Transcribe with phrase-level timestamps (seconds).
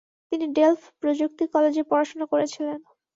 [0.31, 2.79] তিনি ডেলফ প্রযুক্তি কলেজে পড়াশোনা করেছিলেন।